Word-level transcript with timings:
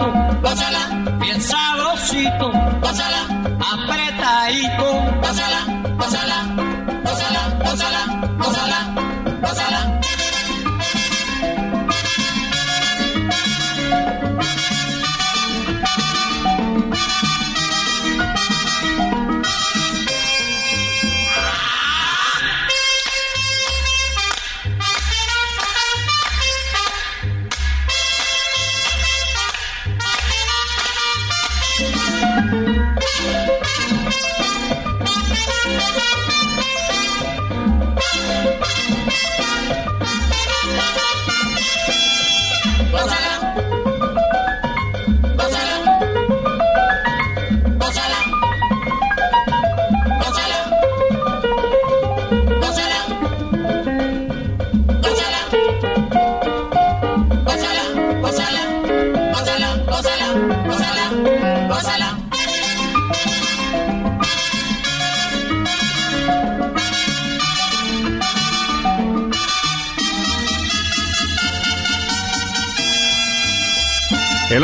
papito, 0.00 0.40
gózala, 0.42 1.18
bien 1.20 1.40
sabrosito, 1.40 2.52
apretadito, 3.60 4.86
gózala, 5.20 5.69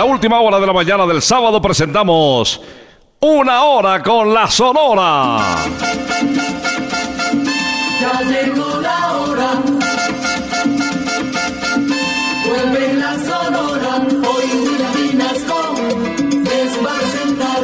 última 0.07 0.41
hora 0.41 0.61
de 0.61 0.67
la 0.67 0.73
mañana 0.73 1.05
del 1.05 1.21
sábado 1.21 1.61
presentamos 1.61 2.61
Una 3.21 3.65
hora 3.65 4.03
con 4.03 4.33
la 4.33 4.49
Sonora. 4.49 5.39
Ya 8.01 8.21
llegó 8.23 8.81
la 8.81 9.17
hora. 9.17 9.51
Vuelve 12.47 12.95
la 12.95 13.19
sonora. 13.19 14.07
Hoy 14.07 14.45
William 14.63 14.93
Vinasco 14.95 15.75
les 16.45 16.85
va 16.85 16.93
a 16.93 16.99
presentar. 16.99 17.63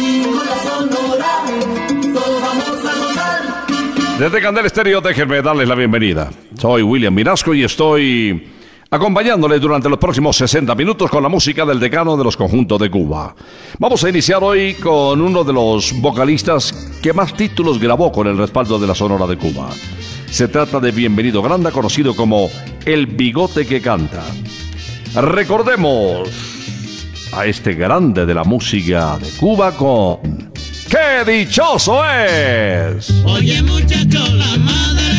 Y 0.00 0.24
con 0.24 0.46
la 0.46 0.58
sonora 0.62 1.32
todos 2.14 2.42
vamos 2.42 2.84
a 2.84 2.98
gozar. 2.98 4.18
Desde 4.18 4.40
Candel 4.40 4.66
Estéreo, 4.66 5.00
déjenme 5.00 5.42
darles 5.42 5.68
la 5.68 5.74
bienvenida. 5.74 6.30
Soy 6.56 6.82
William 6.82 7.14
Vinasco 7.14 7.54
y 7.54 7.64
estoy 7.64 8.52
acompañándoles 8.94 9.60
durante 9.60 9.88
los 9.88 9.98
próximos 9.98 10.36
60 10.36 10.72
minutos 10.76 11.10
con 11.10 11.20
la 11.20 11.28
música 11.28 11.64
del 11.64 11.80
decano 11.80 12.16
de 12.16 12.22
los 12.22 12.36
conjuntos 12.36 12.78
de 12.78 12.88
Cuba. 12.88 13.34
Vamos 13.76 14.04
a 14.04 14.08
iniciar 14.08 14.44
hoy 14.44 14.74
con 14.74 15.20
uno 15.20 15.42
de 15.42 15.52
los 15.52 16.00
vocalistas 16.00 16.72
que 17.02 17.12
más 17.12 17.34
títulos 17.34 17.80
grabó 17.80 18.12
con 18.12 18.28
el 18.28 18.38
respaldo 18.38 18.78
de 18.78 18.86
la 18.86 18.94
Sonora 18.94 19.26
de 19.26 19.36
Cuba. 19.36 19.70
Se 20.30 20.46
trata 20.46 20.78
de 20.78 20.92
Bienvenido 20.92 21.42
Granda, 21.42 21.72
conocido 21.72 22.14
como 22.14 22.48
El 22.86 23.08
Bigote 23.08 23.66
que 23.66 23.80
Canta. 23.80 24.22
Recordemos 25.16 26.28
a 27.32 27.46
este 27.46 27.74
grande 27.74 28.24
de 28.24 28.34
la 28.34 28.44
música 28.44 29.18
de 29.18 29.28
Cuba 29.30 29.72
con 29.72 30.52
¡Qué 30.88 31.32
dichoso 31.32 32.00
es! 32.04 33.12
Oye 33.24 33.60
muchacho, 33.62 34.24
la 34.36 34.56
madre, 34.58 35.13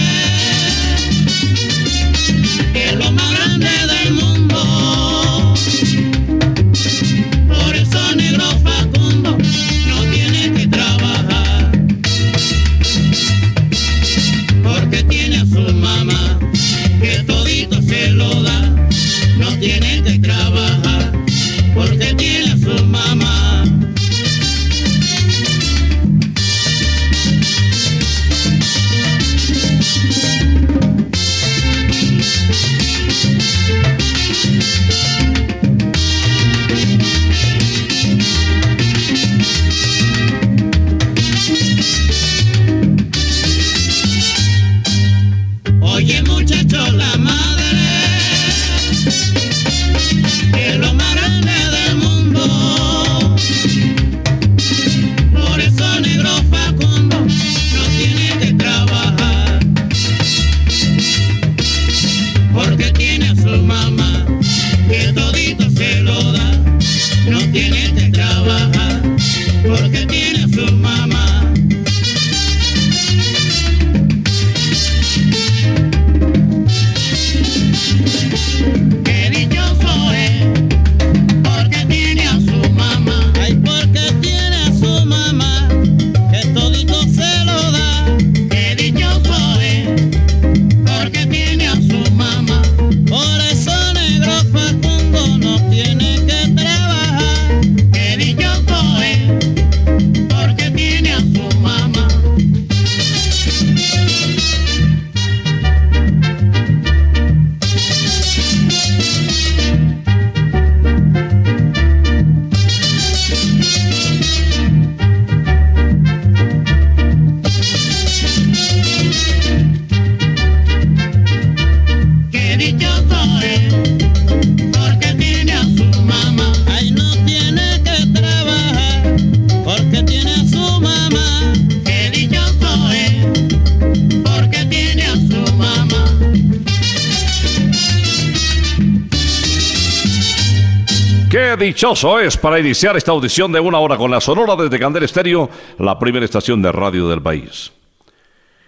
dichoso 141.75 142.21
es 142.21 142.37
para 142.37 142.57
iniciar 142.57 142.95
esta 142.95 143.11
audición 143.11 143.51
de 143.51 143.59
una 143.59 143.79
hora 143.79 143.97
con 143.97 144.09
la 144.09 144.21
Sonora 144.21 144.55
desde 144.55 144.79
Candel 144.79 145.03
Estéreo, 145.03 145.49
la 145.77 145.99
primera 145.99 146.23
estación 146.23 146.61
de 146.61 146.71
radio 146.71 147.09
del 147.09 147.21
país. 147.21 147.73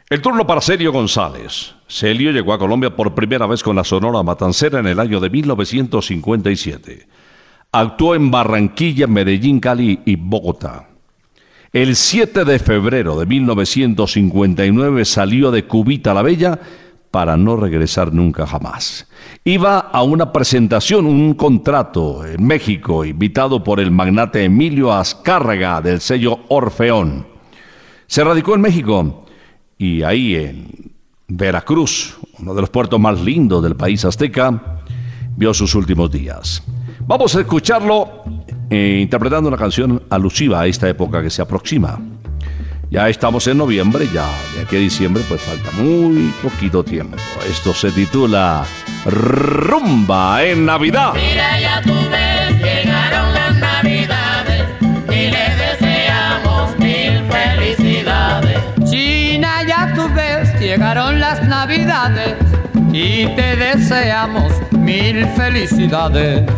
El 0.10 0.22
turno 0.22 0.46
para 0.46 0.60
Celio 0.60 0.92
González. 0.92 1.74
Celio 1.88 2.32
llegó 2.32 2.52
a 2.52 2.60
Colombia 2.60 2.94
por 2.94 3.16
primera 3.16 3.48
vez 3.48 3.64
con 3.64 3.78
la 3.78 3.86
Sonora 3.86 4.24
Matancera 4.24 4.80
en 4.80 4.88
el 4.88 5.00
año 5.00 5.22
de 5.22 5.30
1957. 5.30 7.08
Actuó 7.72 8.14
en 8.14 8.30
Barranquilla, 8.30 9.08
Medellín, 9.08 9.62
Cali 9.62 10.02
y 10.04 10.18
Bogotá. 10.18 10.90
El 11.72 11.96
7 11.96 12.44
de 12.44 12.60
febrero 12.60 13.18
de 13.18 13.26
1959 13.26 15.06
salió 15.06 15.50
de 15.50 15.64
Cubita 15.64 16.14
la 16.14 16.24
Bella 16.24 16.60
para 17.18 17.36
no 17.36 17.56
regresar 17.56 18.14
nunca 18.14 18.46
jamás. 18.46 19.08
Iba 19.44 19.80
a 19.80 20.04
una 20.04 20.32
presentación, 20.32 21.08
un 21.08 21.34
contrato 21.34 22.24
en 22.24 22.46
México, 22.46 23.04
invitado 23.04 23.64
por 23.64 23.80
el 23.80 23.90
magnate 23.90 24.44
Emilio 24.44 24.94
Azcárraga 24.94 25.82
del 25.82 26.00
sello 26.00 26.42
Orfeón. 26.50 27.26
Se 28.06 28.24
radicó 28.24 28.54
en 28.54 28.62
México 28.62 29.26
y 29.80 30.04
ahí 30.04 30.36
en 30.36 30.92
Veracruz, 31.28 32.20
uno 32.38 32.54
de 32.54 32.62
los 32.62 32.70
puertos 32.70 33.00
más 33.00 33.20
lindos 33.20 33.64
del 33.64 33.76
país 33.76 34.06
azteca, 34.06 34.84
vio 35.36 35.56
sus 35.56 35.74
últimos 35.74 36.12
días. 36.12 36.62
Vamos 37.00 37.36
a 37.36 37.40
escucharlo 37.40 38.26
eh, 38.70 39.00
interpretando 39.02 39.48
una 39.48 39.58
canción 39.58 40.04
alusiva 40.12 40.62
a 40.62 40.68
esta 40.68 40.88
época 40.88 41.24
que 41.24 41.32
se 41.32 41.42
aproxima. 41.42 42.00
Ya 42.90 43.10
estamos 43.10 43.46
en 43.48 43.58
noviembre, 43.58 44.08
ya 44.14 44.26
de 44.56 44.62
aquí 44.62 44.78
a 44.78 44.80
diciembre 44.80 45.22
pues 45.28 45.42
falta 45.42 45.72
muy 45.72 46.34
poquito 46.42 46.84
tiempo. 46.86 47.18
Esto 47.50 47.74
se 47.74 47.92
titula 47.92 48.64
Rumba 49.06 50.44
en 50.44 50.66
Navidad. 50.66 51.12
Mira, 51.14 51.60
ya 51.60 51.82
tú 51.82 51.94
ves, 52.10 52.62
llegaron 52.64 53.34
las 53.34 53.58
navidades 53.58 54.64
y 55.10 55.30
le 55.30 55.50
deseamos 55.58 56.80
mil 56.80 57.24
felicidades. 57.30 58.60
China, 58.90 59.64
ya 59.68 59.94
tú 59.94 60.10
ves, 60.14 60.58
llegaron 60.58 61.20
las 61.20 61.46
navidades 61.46 62.36
y 62.94 63.28
te 63.36 63.58
deseamos 63.58 64.54
mil 64.72 65.28
felicidades. 65.36 66.50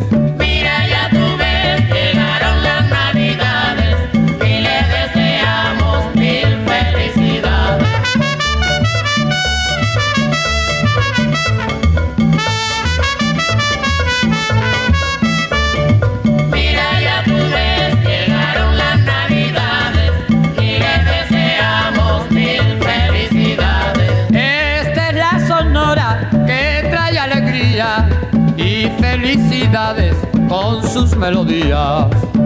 Con 30.48 30.84
sus 30.88 31.16
melodías. 31.16 32.39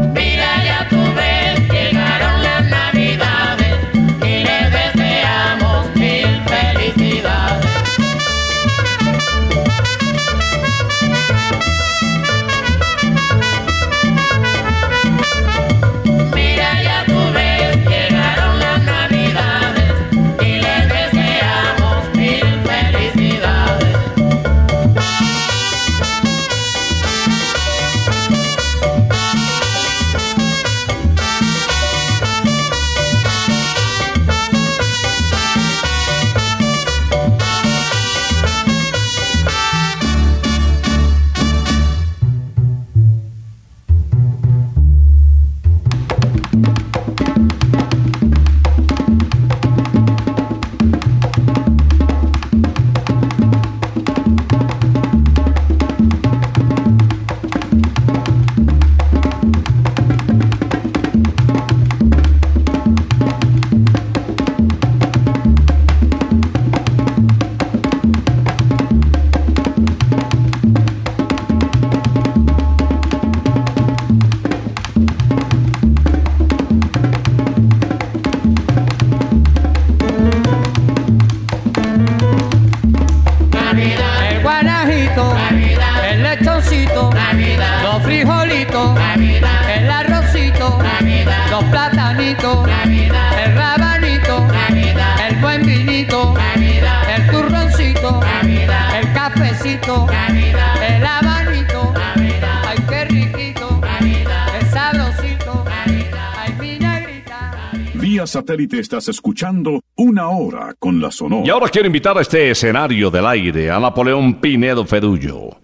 Satélite 108.34 108.80
estás 108.80 109.10
escuchando 109.10 109.84
Una 109.96 110.30
Hora 110.30 110.74
con 110.80 111.00
la 111.00 111.12
Sonora. 111.12 111.46
Y 111.46 111.52
ahora 111.52 111.70
quiero 111.70 111.86
invitar 111.86 112.18
a 112.18 112.22
este 112.22 112.50
escenario 112.50 113.12
del 113.12 113.28
aire 113.28 113.70
a 113.70 113.80
Napoleón 113.80 114.42
Pinedo 114.42 114.86
Fedullo. 114.86 115.58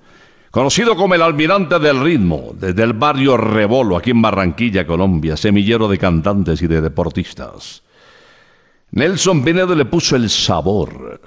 Conocido 0.51 0.95
como 0.95 1.15
el 1.15 1.23
almirante 1.23 1.79
del 1.79 1.99
ritmo, 1.99 2.51
desde 2.53 2.83
el 2.83 2.93
barrio 2.93 3.37
Rebolo, 3.37 3.97
aquí 3.97 4.11
en 4.11 4.21
Barranquilla, 4.21 4.85
Colombia, 4.85 5.35
semillero 5.35 5.87
de 5.87 5.97
cantantes 5.97 6.61
y 6.61 6.67
de 6.67 6.79
deportistas. 6.81 7.81
Nelson 8.91 9.43
Pinedo 9.43 9.73
le 9.73 9.85
puso 9.85 10.15
el 10.15 10.29
sabor, 10.29 11.21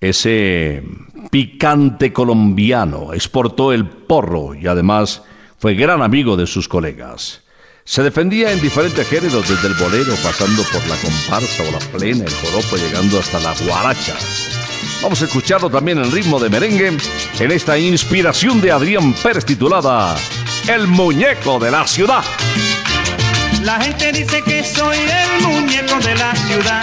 ese 0.00 0.84
picante 1.32 2.12
colombiano, 2.12 3.14
exportó 3.14 3.72
el 3.72 3.84
porro 3.88 4.54
y 4.54 4.68
además 4.68 5.24
fue 5.58 5.74
gran 5.74 6.02
amigo 6.02 6.36
de 6.36 6.46
sus 6.46 6.68
colegas. 6.68 7.42
Se 7.88 8.02
defendía 8.02 8.52
en 8.52 8.60
diferentes 8.60 9.08
géneros, 9.08 9.48
desde 9.48 9.68
el 9.68 9.72
bolero, 9.72 10.14
pasando 10.22 10.62
por 10.64 10.86
la 10.88 10.96
comparsa 10.96 11.62
o 11.62 11.72
la 11.72 11.78
plena, 11.78 12.26
el 12.26 12.34
joropo, 12.34 12.76
llegando 12.76 13.18
hasta 13.18 13.40
la 13.40 13.54
guaracha. 13.64 14.14
Vamos 15.00 15.22
a 15.22 15.24
escucharlo 15.24 15.70
también 15.70 15.96
en 15.96 16.12
ritmo 16.12 16.38
de 16.38 16.50
merengue, 16.50 16.98
en 17.40 17.50
esta 17.50 17.78
inspiración 17.78 18.60
de 18.60 18.72
Adrián 18.72 19.14
Pérez 19.14 19.46
titulada 19.46 20.14
El 20.68 20.86
muñeco 20.86 21.58
de 21.58 21.70
la 21.70 21.86
ciudad. 21.86 22.22
La 23.62 23.80
gente 23.80 24.12
dice 24.12 24.42
que 24.42 24.62
soy 24.62 24.98
el 24.98 25.46
muñeco 25.46 25.98
de 26.00 26.14
la 26.14 26.34
ciudad. 26.34 26.82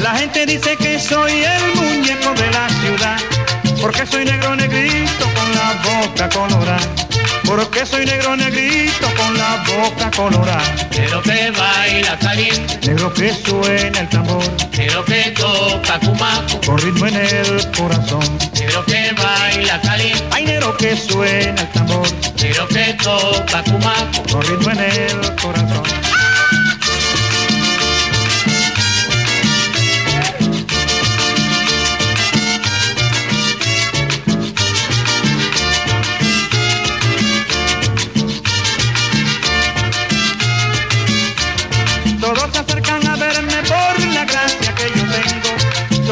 La 0.00 0.14
gente 0.14 0.46
dice 0.46 0.76
que 0.76 1.00
soy 1.00 1.42
el 1.42 1.74
muñeco 1.74 2.32
de 2.34 2.50
la 2.52 2.68
ciudad. 2.68 3.18
Porque 3.82 4.06
soy 4.06 4.24
negro 4.24 4.54
negrito 4.54 5.35
la 5.66 5.72
boca 5.82 6.28
colorada. 6.28 6.78
Porque 7.44 7.86
soy 7.86 8.04
negro 8.06 8.36
negrito 8.36 9.06
con 9.16 9.36
la 9.38 9.64
boca 9.66 10.10
colorada. 10.10 10.62
Pero 10.90 11.22
que 11.22 11.50
baila 11.50 12.18
caliente, 12.18 12.78
Negro 12.88 13.12
que 13.14 13.32
suena 13.32 14.00
el 14.00 14.08
tambor. 14.08 14.42
pero 14.76 15.04
que 15.04 15.32
toca 15.32 15.98
cumaco, 16.00 16.60
Con 16.66 16.78
ritmo 16.78 17.06
en 17.06 17.16
el 17.16 17.70
corazón. 17.76 18.38
pero 18.54 18.84
que 18.84 19.12
baila 19.12 19.80
caliente, 19.80 20.24
Ay, 20.32 20.44
negro 20.44 20.76
que 20.76 20.96
suena 20.96 21.60
el 21.62 21.68
tambor. 21.70 22.06
pero 22.40 22.66
que 22.68 22.94
toca 23.02 23.62
cumaco. 23.64 24.22
Con 24.30 24.42
ritmo 24.42 24.70
en 24.72 24.80
el 24.80 25.34
corazón. 25.36 25.82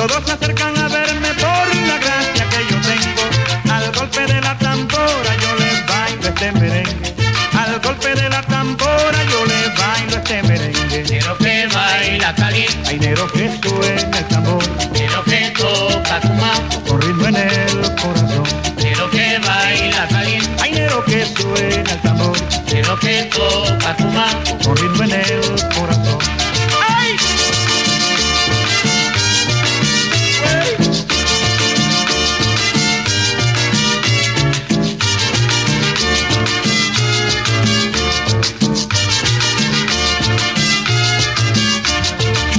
Todos 0.06 0.22
se 0.26 0.32
acercan 0.32 0.76
a 0.76 0.86
verme 0.88 1.28
por 1.32 1.76
la 1.86 1.96
gracia 1.96 2.46
que 2.50 2.58
yo 2.70 2.78
tengo. 2.82 3.72
Al 3.74 3.90
golpe 3.92 4.26
de 4.26 4.38
la 4.42 4.58
tambora 4.58 5.32
yo 5.40 5.54
les 5.58 5.86
bailo 5.86 6.28
este 6.28 6.52
merengue. 6.52 7.14
Al 7.58 7.80
golpe 7.80 8.14
de 8.14 8.28
la 8.28 8.42
tambora 8.42 9.24
yo 9.30 9.46
les 9.46 9.74
bailo 9.78 10.16
este 10.16 10.42
merengue. 10.42 11.04
Pero 11.08 11.38
que 11.38 11.66
baila 11.72 12.34
caliente, 12.34 12.90
Hay 12.90 12.98
negro 12.98 13.26
que 13.32 13.50
suena 13.62 14.18
el 14.18 14.24
tambor 14.28 14.62
pero 14.92 15.24
que 15.24 15.52
toca 15.56 16.20
cumaco, 16.20 16.84
con 16.86 17.00
ritmo 17.00 17.26
en 17.28 17.36
el 17.36 17.94
corazón. 17.96 18.44
pero 18.76 19.10
que 19.10 19.38
baila 19.38 20.06
caliente, 20.08 20.62
Hay 20.62 20.72
negro 20.72 21.02
que 21.06 21.24
suena 21.34 21.92
el 21.92 22.00
tambor 22.02 22.36
pero 22.70 22.98
que 22.98 23.22
toca 23.34 23.94
cumaco. 23.96 24.58
con 24.64 24.76
ritmo 24.76 25.02
en 25.04 25.12
el 25.12 25.53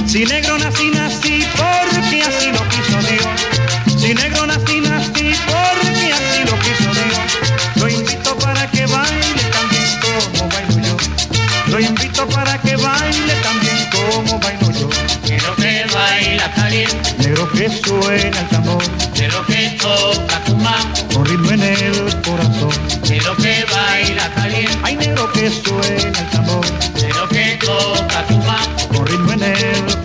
Si 0.06 0.24
negro 0.24 0.56
nací, 0.58 0.90
nací 0.90 1.44
porque 1.56 2.22
así 2.22 2.52
lo 2.52 2.66
quiso 2.68 2.98
Dios. 3.10 4.00
Si 4.00 4.14
negro 4.14 4.46
nací, 4.46 4.80
nací 4.80 5.34
porque 5.46 6.12
así 6.12 6.44
lo 6.44 6.58
quiso 6.60 6.90
Dios. 6.94 7.18
Lo 7.76 7.88
invito 7.88 8.36
para 8.38 8.70
que 8.70 8.86
baile 8.86 9.42
también 9.52 10.00
como 10.00 10.48
bailo 10.48 10.88
yo. 10.88 10.96
Lo 11.66 11.80
invito 11.80 12.26
para 12.28 12.58
que 12.62 12.76
baile 12.76 13.34
también 13.42 13.76
como 13.90 14.38
bailo 14.38 14.70
yo. 14.70 14.88
Pero 15.26 15.54
que 15.56 15.84
baila 15.92 16.52
caliente, 16.54 17.14
Negro 17.18 17.50
que 17.52 17.68
suena 17.68 18.40
el 18.40 18.48
tambor, 18.48 18.82
pero 19.14 19.44
que 19.46 19.76
toca 19.80 20.40
cumaco, 20.46 21.08
con 21.14 21.26
ritmo 21.26 21.50
en 21.50 21.62
el 21.62 22.22
corazón. 22.22 22.70
pero 23.08 23.36
que 23.36 23.64
baila 23.70 24.32
caliente, 24.34 24.78
Hay 24.84 24.96
negro 24.96 25.30
que 25.32 25.50
suena 25.50 26.18
el 26.20 26.30
tambor, 26.30 26.64
pero 26.94 27.28
que 27.28 27.58
toca 27.60 28.22
cumaco. 28.28 28.88
con 28.88 29.06
ritmo 29.06 29.32
en 29.32 29.42
el 29.42 29.54
corazón. 29.84 29.95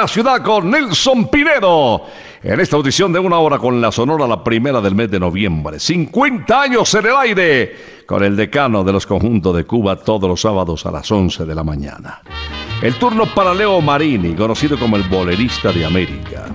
La 0.00 0.08
ciudad 0.08 0.42
con 0.42 0.70
Nelson 0.70 1.28
Pinedo. 1.28 2.06
En 2.42 2.58
esta 2.58 2.76
audición 2.76 3.12
de 3.12 3.18
una 3.18 3.38
hora 3.38 3.58
con 3.58 3.82
la 3.82 3.92
Sonora, 3.92 4.26
la 4.26 4.42
primera 4.42 4.80
del 4.80 4.94
mes 4.94 5.10
de 5.10 5.20
noviembre. 5.20 5.78
50 5.78 6.62
años 6.62 6.94
en 6.94 7.04
el 7.04 7.16
aire 7.16 7.76
con 8.06 8.24
el 8.24 8.34
decano 8.34 8.82
de 8.82 8.92
los 8.92 9.06
conjuntos 9.06 9.54
de 9.54 9.64
Cuba 9.64 9.96
todos 9.96 10.26
los 10.26 10.40
sábados 10.40 10.86
a 10.86 10.90
las 10.90 11.10
11 11.10 11.44
de 11.44 11.54
la 11.54 11.64
mañana. 11.64 12.22
El 12.80 12.94
turno 12.94 13.26
para 13.26 13.52
Leo 13.52 13.82
Marini, 13.82 14.34
conocido 14.34 14.78
como 14.78 14.96
el 14.96 15.02
bolerista 15.02 15.70
de 15.70 15.84
América. 15.84 16.46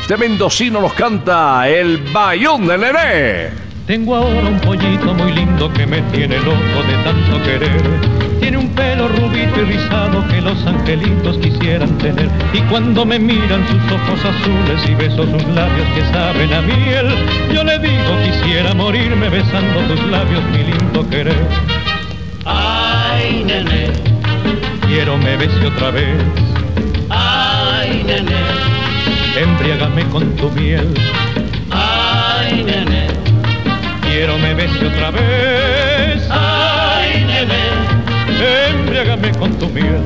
Este 0.00 0.16
mendocino 0.16 0.80
nos 0.80 0.94
canta 0.94 1.68
el 1.68 1.98
Bayón 2.12 2.66
de 2.66 2.76
Nené. 2.78 3.63
Tengo 3.86 4.16
ahora 4.16 4.48
un 4.48 4.58
pollito 4.60 5.12
muy 5.12 5.32
lindo 5.32 5.70
que 5.72 5.86
me 5.86 6.00
tiene 6.12 6.38
loco 6.38 6.82
de 6.88 6.96
tanto 7.04 7.42
querer. 7.44 7.82
Tiene 8.40 8.56
un 8.56 8.68
pelo 8.70 9.08
rubito 9.08 9.60
y 9.60 9.64
rizado 9.64 10.26
que 10.28 10.40
los 10.40 10.66
angelitos 10.66 11.36
quisieran 11.38 11.90
tener. 11.98 12.30
Y 12.54 12.60
cuando 12.62 13.04
me 13.04 13.18
miran 13.18 13.66
sus 13.68 13.92
ojos 13.92 14.20
azules 14.24 14.88
y 14.88 14.94
beso 14.94 15.24
sus 15.24 15.44
labios 15.54 15.86
que 15.94 16.02
saben 16.12 16.52
a 16.54 16.62
miel, 16.62 17.08
yo 17.54 17.62
le 17.62 17.78
digo 17.78 18.16
quisiera 18.24 18.72
morirme 18.72 19.28
besando 19.28 19.80
tus 19.88 20.02
labios, 20.10 20.42
mi 20.52 20.64
lindo 20.64 21.08
querer. 21.10 21.46
Ay, 22.46 23.44
nene, 23.44 23.88
Quiero 24.86 25.16
me 25.18 25.36
bese 25.36 25.66
otra 25.66 25.90
vez, 25.90 26.16
ay, 27.10 28.02
nene, 28.06 28.36
embriágame 29.40 30.04
con 30.10 30.30
tu 30.36 30.50
miel. 30.50 30.92
ay, 31.70 32.62
nene, 32.64 33.03
me 34.56 34.66
bese 34.66 34.86
otra 34.86 35.10
vez, 35.10 36.28
ay, 36.30 37.24
nene. 37.24 38.70
embriágame 38.70 39.32
con 39.32 39.52
tu 39.58 39.68
miel. 39.68 40.02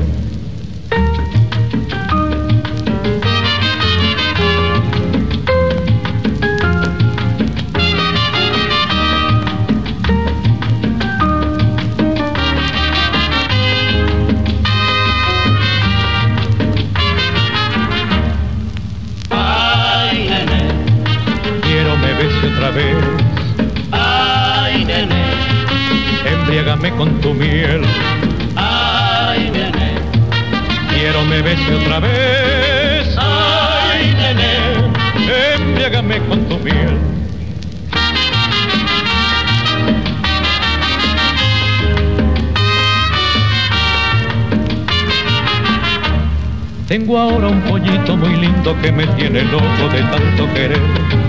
besarme 26.79 26.91
con 26.97 27.21
tu 27.21 27.33
miel. 27.33 27.81
Ay, 28.55 29.49
nene. 29.51 29.95
Quiero 30.89 31.23
me 31.25 31.41
bese 31.41 31.73
otra 31.73 31.99
vez. 31.99 33.15
Ay, 33.17 34.13
nene. 34.15 35.55
Embriágame 35.55 36.19
con 36.27 36.39
tu 36.47 36.57
miel. 36.59 36.97
Tengo 46.87 47.19
ahora 47.19 47.49
un 47.49 47.61
pollito 47.61 48.17
muy 48.17 48.35
lindo 48.35 48.75
que 48.81 48.91
me 48.91 49.05
tiene 49.07 49.43
loco 49.43 49.89
de 49.93 50.01
tanto 50.01 50.51
querer 50.55 51.28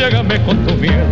embriágame 0.00 0.40
con 0.44 0.64
tu 0.64 0.74
miel. 0.76 1.06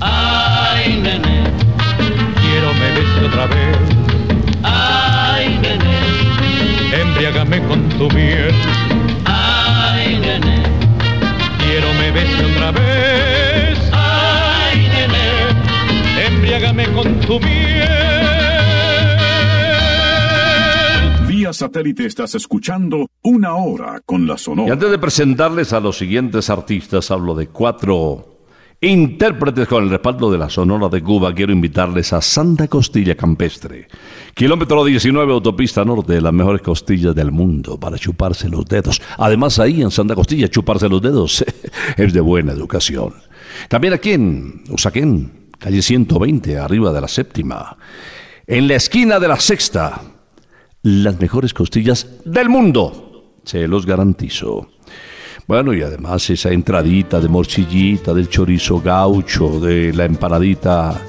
Ay, 0.00 1.00
nene, 1.02 1.44
Quiero 2.40 2.72
me 2.72 2.90
bese 2.92 3.26
otra 3.26 3.46
vez, 3.46 3.76
ay, 4.62 5.58
nene, 5.60 7.02
embriágame 7.02 7.62
con 7.64 7.86
tu 7.90 8.08
miel. 8.14 8.54
Bese 12.38 12.52
otra 12.54 12.70
vez, 12.72 13.78
ay, 13.92 14.78
nene. 14.88 16.26
embriágame 16.26 16.86
con 16.92 17.20
tu 17.20 17.40
miel. 17.40 17.88
Vía 21.26 21.52
satélite 21.52 22.06
estás 22.06 22.34
escuchando 22.34 23.08
Una 23.22 23.54
Hora 23.54 24.00
con 24.04 24.26
la 24.26 24.34
Y 24.34 24.38
Sonora. 24.38 24.72
antes 24.72 24.90
de 24.90 24.98
presentarles 24.98 25.72
a 25.72 25.80
los 25.80 25.98
siguientes 25.98 26.48
artistas, 26.50 27.10
hablo 27.10 27.34
de 27.34 27.48
cuatro 27.48 28.37
intérpretes 28.80 29.66
con 29.66 29.82
el 29.82 29.90
respaldo 29.90 30.30
de 30.30 30.38
la 30.38 30.48
Sonora 30.48 30.88
de 30.88 31.02
Cuba. 31.02 31.34
Quiero 31.34 31.52
invitarles 31.52 32.12
a 32.12 32.22
Santa 32.22 32.68
Costilla 32.68 33.16
Campestre, 33.16 33.88
kilómetro 34.34 34.84
19, 34.84 35.32
autopista 35.32 35.84
norte, 35.84 36.20
las 36.20 36.32
mejores 36.32 36.62
costillas 36.62 37.14
del 37.14 37.32
mundo 37.32 37.78
para 37.78 37.98
chuparse 37.98 38.48
los 38.48 38.64
dedos. 38.66 39.02
Además, 39.16 39.58
ahí 39.58 39.82
en 39.82 39.90
Santa 39.90 40.14
Costilla, 40.14 40.48
chuparse 40.48 40.88
los 40.88 41.02
dedos 41.02 41.44
es 41.96 42.12
de 42.12 42.20
buena 42.20 42.52
educación. 42.52 43.14
También 43.68 43.94
aquí 43.94 44.12
en 44.12 44.62
Usaquén, 44.70 45.48
calle 45.58 45.82
120, 45.82 46.58
arriba 46.58 46.92
de 46.92 47.00
la 47.00 47.08
séptima. 47.08 47.76
En 48.46 48.68
la 48.68 48.76
esquina 48.76 49.18
de 49.18 49.28
la 49.28 49.40
sexta, 49.40 50.02
las 50.82 51.20
mejores 51.20 51.52
costillas 51.52 52.20
del 52.24 52.48
mundo. 52.48 53.34
Se 53.42 53.66
los 53.66 53.86
garantizo. 53.86 54.68
Bueno, 55.48 55.72
y 55.72 55.80
además 55.80 56.28
esa 56.28 56.50
entradita 56.50 57.20
de 57.20 57.28
morcillita, 57.28 58.12
del 58.12 58.28
chorizo 58.28 58.82
gaucho, 58.82 59.58
de 59.58 59.94
la 59.94 60.04
empanadita 60.04 61.00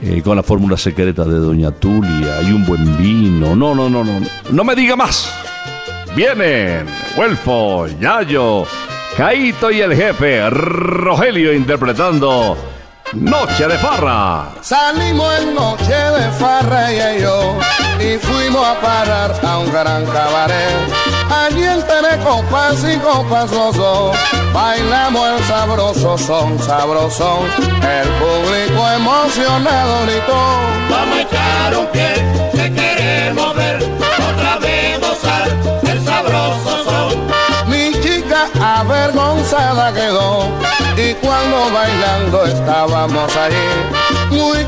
eh, 0.00 0.22
con 0.22 0.36
la 0.36 0.44
fórmula 0.44 0.76
secreta 0.76 1.24
de 1.24 1.34
Doña 1.34 1.72
Tulia 1.72 2.42
y 2.42 2.52
un 2.52 2.64
buen 2.64 2.96
vino. 2.96 3.56
No, 3.56 3.74
no, 3.74 3.90
no, 3.90 4.04
no. 4.04 4.20
No 4.52 4.62
me 4.62 4.76
diga 4.76 4.94
más. 4.94 5.34
Vienen 6.14 6.86
Huelfo, 7.16 7.88
Yayo, 8.00 8.66
Caito 9.16 9.72
y 9.72 9.80
el 9.80 9.96
jefe 9.96 10.48
Rogelio 10.48 11.52
interpretando 11.52 12.56
Noche 13.14 13.68
de 13.68 13.76
Farra. 13.76 14.54
Salimos 14.62 15.38
en 15.38 15.54
noche 15.54 15.92
de 15.92 16.30
farra 16.38 16.90
y 16.90 17.20
yo 17.20 17.58
y 18.00 18.16
fuimos 18.16 18.66
a 18.66 18.80
parar 18.80 19.38
a 19.44 19.58
un 19.58 19.70
gran 19.70 20.06
cabaret. 20.06 20.76
Allí 21.30 21.62
entre 21.62 22.18
copas 22.24 22.82
y 22.82 22.96
copas 22.98 23.50
los 23.50 23.76
dos 23.76 24.16
bailamos 24.54 25.28
el 25.28 25.44
sabroso 25.44 26.16
son, 26.16 26.58
sabrosón. 26.58 27.40
El 27.82 28.08
público 28.08 28.90
emocionado 28.96 30.06
gritó. 30.06 30.40
Vamos 30.90 31.18
a 31.18 31.20
echar 31.20 31.76
un 31.78 31.86
pie, 31.88 32.14
que 32.52 32.72
queremos 32.72 33.54
ver 33.56 33.78
avergonzada 38.82 39.92
quedó. 39.92 40.48
Y 40.96 41.14
cuando 41.14 41.72
bailando 41.72 42.44
estábamos 42.44 43.36
allí, 43.36 44.36
muy 44.36 44.64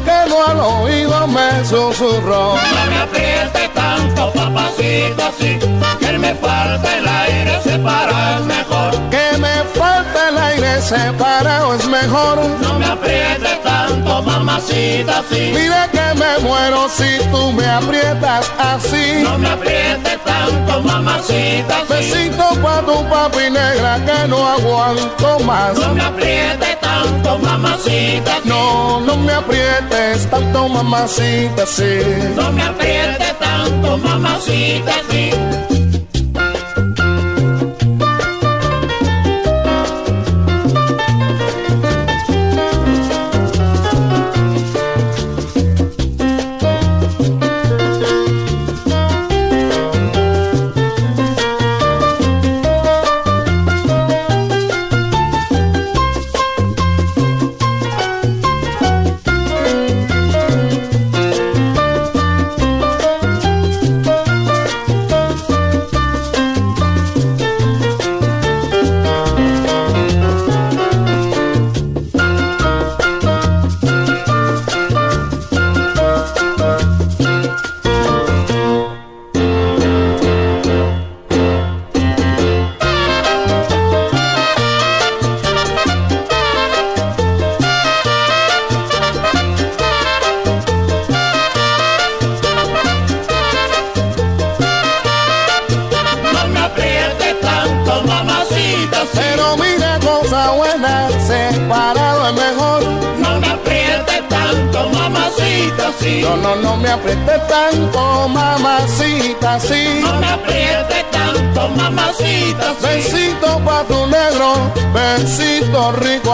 al 0.46 0.60
oído 0.60 1.26
me 1.26 1.64
susurró. 1.64 2.54
No 2.54 2.90
me 2.90 2.98
apriete 2.98 3.68
tanto, 3.74 4.32
papacito, 4.32 5.24
así, 5.24 5.58
que 6.00 6.18
me 6.18 6.34
falta 6.34 6.98
el 6.98 7.08
aire 7.08 7.60
separar 7.62 8.42
mejor. 8.42 8.90
Que 9.10 9.38
me 9.38 9.64
falta 9.74 10.28
el 10.28 10.38
aire 10.38 10.82
separado 10.82 11.74
es 11.74 11.86
mejor. 11.86 12.38
No 12.60 12.78
me 12.78 12.86
apriete 12.86 13.60
tanto, 13.62 14.22
mamacita, 14.22 15.18
así. 15.20 15.52
Mira 15.54 15.88
que 15.90 16.14
me 16.18 16.38
muero 16.40 16.88
si 16.88 17.18
tú 17.30 17.52
me 17.52 17.66
aprietas 17.66 18.50
así. 18.58 19.22
No 19.22 19.38
me 19.38 19.48
apriete 19.48 20.18
tanto, 20.24 20.82
mamacita, 20.82 21.82
así. 21.82 21.92
Besito 21.92 22.44
pa' 22.62 22.82
tu 22.82 23.04
papi 23.08 23.50
negra 23.50 23.98
que 24.04 24.28
no 24.28 24.46
aguanto 24.48 25.38
más. 25.40 25.74
No 25.78 25.94
me 25.94 26.02
apriete 26.02 26.73
tanto, 27.04 27.38
mamacita, 27.38 28.36
así. 28.36 28.48
No, 28.48 29.00
no 29.00 29.16
me 29.16 29.32
aprietes 29.32 30.28
tanto, 30.30 30.68
mamacita, 30.68 31.66
sí. 31.66 32.00
No 32.36 32.52
me 32.52 32.62
apriete 32.62 33.34
tanto, 33.38 33.98
mamacita, 33.98 34.92
así. 35.00 35.53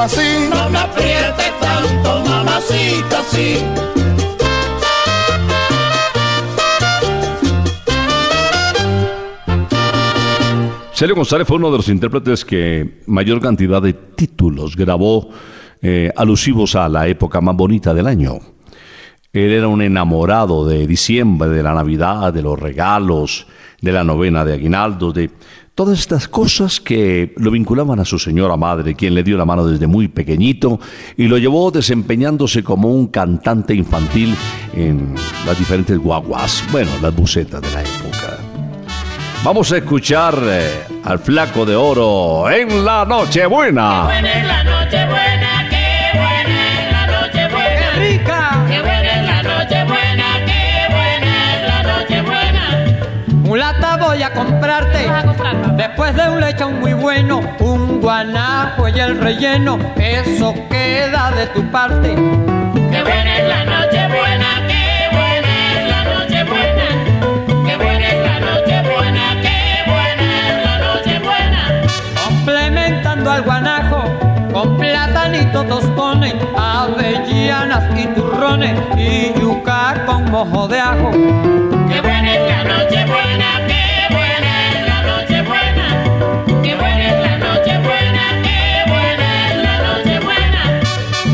Así. 0.00 0.48
No 0.50 0.70
me 0.70 0.78
apriete 0.78 1.44
tanto, 1.60 2.24
mamacita, 2.28 3.20
así. 3.20 3.56
Celio 10.92 11.14
González 11.14 11.46
fue 11.46 11.56
uno 11.56 11.70
de 11.70 11.78
los 11.78 11.88
intérpretes 11.88 12.44
que 12.44 13.00
mayor 13.06 13.40
cantidad 13.40 13.80
de 13.80 13.94
títulos 13.94 14.76
grabó 14.76 15.30
eh, 15.80 16.12
alusivos 16.14 16.74
a 16.74 16.90
la 16.90 17.08
época 17.08 17.40
más 17.40 17.56
bonita 17.56 17.94
del 17.94 18.06
año. 18.06 18.38
Él 19.32 19.52
era 19.52 19.68
un 19.68 19.80
enamorado 19.80 20.66
de 20.66 20.86
diciembre, 20.86 21.48
de 21.48 21.62
la 21.62 21.72
Navidad, 21.72 22.34
de 22.34 22.42
los 22.42 22.58
regalos, 22.58 23.46
de 23.80 23.92
la 23.92 24.04
novena 24.04 24.44
de 24.44 24.54
aguinaldo, 24.54 25.12
de 25.12 25.30
todas 25.80 25.98
estas 25.98 26.28
cosas 26.28 26.78
que 26.78 27.32
lo 27.38 27.50
vinculaban 27.50 27.98
a 28.00 28.04
su 28.04 28.18
señora 28.18 28.54
madre, 28.54 28.94
quien 28.94 29.14
le 29.14 29.22
dio 29.22 29.38
la 29.38 29.46
mano 29.46 29.66
desde 29.66 29.86
muy 29.86 30.08
pequeñito 30.08 30.78
y 31.16 31.26
lo 31.26 31.38
llevó 31.38 31.70
desempeñándose 31.70 32.62
como 32.62 32.88
un 32.92 33.06
cantante 33.06 33.74
infantil 33.74 34.36
en 34.74 35.14
las 35.46 35.58
diferentes 35.58 35.96
guaguas, 35.96 36.62
bueno, 36.70 36.90
las 37.00 37.16
bucetas 37.16 37.62
de 37.62 37.70
la 37.70 37.80
época. 37.80 38.36
Vamos 39.42 39.72
a 39.72 39.78
escuchar 39.78 40.38
eh, 40.42 40.68
al 41.04 41.18
flaco 41.18 41.64
de 41.64 41.74
oro 41.74 42.50
en 42.50 42.84
la 42.84 43.06
Nochebuena. 43.06 44.02
buena 44.02 44.79
comprarte. 54.44 55.08
Después 55.76 56.14
de 56.14 56.28
un 56.28 56.40
lechón 56.40 56.80
muy 56.80 56.92
bueno, 56.92 57.40
un 57.58 58.00
guanajo 58.00 58.88
y 58.88 58.98
el 58.98 59.20
relleno, 59.20 59.78
eso 59.96 60.54
queda 60.70 61.32
de 61.32 61.46
tu 61.48 61.62
parte. 61.70 62.14
Qué 62.14 63.02
buena 63.02 63.38
es 63.38 63.48
la 63.48 63.64
noche 63.64 64.08
buena, 64.08 64.48
qué 64.68 65.08
buena 65.12 65.52
es 65.72 65.88
la 65.88 66.04
noche 66.04 66.44
buena. 66.44 66.86
Qué 67.66 67.76
buena 67.76 68.08
es 68.08 68.20
la 68.28 68.40
noche 68.40 68.82
buena, 68.82 69.22
qué 69.42 69.90
buena 69.90 70.26
es 70.48 70.64
la 70.64 70.78
noche 70.78 71.18
buena. 71.18 71.60
Complementando 72.24 73.30
al 73.30 73.42
guanajo 73.42 74.04
con 74.52 74.76
platanito 74.76 75.64
tostones, 75.64 76.34
avellanas 76.56 77.84
y 77.98 78.06
turrones 78.08 78.76
y 78.96 79.32
yuca 79.40 80.02
con 80.06 80.30
mojo 80.30 80.66
de 80.68 80.80
ajo. 80.80 81.10
Qué 81.12 82.00
buena 82.00 82.34
es 82.34 82.48
la 82.48 82.64
noche 82.64 83.04
buena, 83.06 83.66
qué 83.68 83.79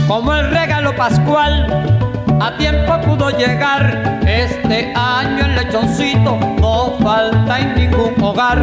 Como 0.07 0.33
el 0.35 0.51
regalo 0.51 0.95
pascual, 0.95 1.67
a 2.41 2.57
tiempo 2.57 3.01
pudo 3.01 3.31
llegar. 3.31 4.21
Este 4.25 4.93
año 4.95 5.45
el 5.47 5.57
lechoncito 5.57 6.39
no 6.61 6.97
falta 7.03 7.59
en 7.59 7.75
ningún 7.75 8.15
hogar. 8.23 8.63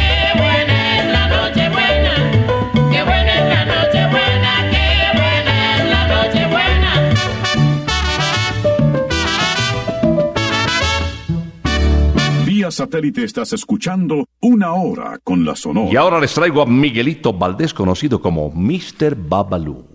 satélite 12.71 13.23
estás 13.23 13.53
escuchando 13.53 14.27
Una 14.39 14.73
Hora 14.73 15.19
con 15.23 15.45
la 15.45 15.55
Sonora. 15.55 15.91
Y 15.91 15.95
ahora 15.95 16.19
les 16.19 16.33
traigo 16.33 16.61
a 16.61 16.65
Miguelito 16.65 17.33
Valdés, 17.33 17.73
conocido 17.73 18.21
como 18.21 18.49
Mr. 18.49 19.15
Babalú. 19.15 19.85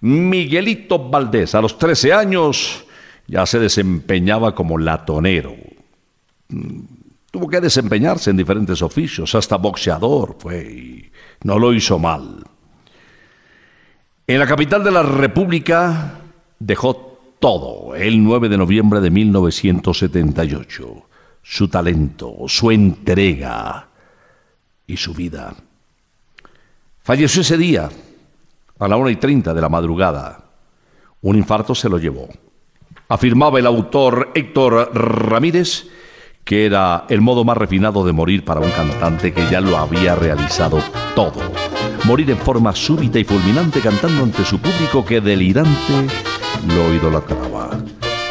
Miguelito 0.00 1.08
Valdés, 1.08 1.54
a 1.54 1.60
los 1.60 1.78
13 1.78 2.12
años, 2.12 2.84
ya 3.26 3.46
se 3.46 3.58
desempeñaba 3.58 4.54
como 4.54 4.78
latonero. 4.78 5.54
Tuvo 7.30 7.48
que 7.48 7.60
desempeñarse 7.60 8.30
en 8.30 8.36
diferentes 8.36 8.82
oficios, 8.82 9.34
hasta 9.34 9.56
boxeador 9.56 10.36
fue, 10.38 10.62
y 10.64 11.10
no 11.44 11.58
lo 11.58 11.72
hizo 11.72 11.98
mal. 11.98 12.44
En 14.26 14.38
la 14.38 14.46
capital 14.46 14.84
de 14.84 14.90
la 14.90 15.02
República 15.02 16.20
dejó 16.58 17.36
todo 17.38 17.94
el 17.96 18.22
9 18.22 18.48
de 18.48 18.56
noviembre 18.56 19.00
de 19.00 19.10
1978. 19.10 21.08
Su 21.42 21.68
talento, 21.68 22.36
su 22.46 22.70
entrega 22.70 23.88
y 24.86 24.96
su 24.96 25.12
vida. 25.12 25.54
Falleció 27.02 27.42
ese 27.42 27.58
día, 27.58 27.88
a 28.78 28.88
la 28.88 28.96
una 28.96 29.10
y 29.10 29.16
treinta 29.16 29.52
de 29.52 29.60
la 29.60 29.68
madrugada. 29.68 30.44
Un 31.20 31.36
infarto 31.36 31.74
se 31.74 31.88
lo 31.88 31.98
llevó. 31.98 32.28
Afirmaba 33.08 33.58
el 33.58 33.66
autor 33.66 34.30
Héctor 34.34 34.90
Ramírez 34.94 35.86
que 36.44 36.66
era 36.66 37.04
el 37.08 37.20
modo 37.20 37.44
más 37.44 37.56
refinado 37.56 38.04
de 38.04 38.12
morir 38.12 38.44
para 38.44 38.60
un 38.60 38.70
cantante 38.70 39.32
que 39.32 39.48
ya 39.48 39.60
lo 39.60 39.76
había 39.76 40.14
realizado 40.14 40.78
todo. 41.14 41.40
Morir 42.04 42.30
en 42.30 42.38
forma 42.38 42.74
súbita 42.74 43.18
y 43.18 43.24
fulminante 43.24 43.80
cantando 43.80 44.24
ante 44.24 44.44
su 44.44 44.60
público 44.60 45.04
que 45.04 45.20
delirante 45.20 46.08
lo 46.66 46.92
idolatraba. 46.92 47.70